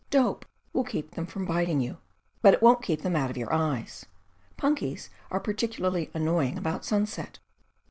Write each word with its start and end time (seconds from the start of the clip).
Dope 0.09 0.47
will 0.73 0.83
keep 0.83 1.11
them 1.11 1.27
from 1.27 1.45
biting 1.45 1.79
you, 1.79 1.99
but 2.41 2.55
it 2.55 2.63
won't 2.63 2.81
keep 2.81 3.03
them 3.03 3.15
out 3.15 3.29
of 3.29 3.37
your 3.37 3.53
eyes. 3.53 4.07
Punkies 4.57 5.09
are 5.29 5.39
particularly 5.39 6.09
annoying 6.15 6.57
about 6.57 6.83
sunset. 6.83 7.37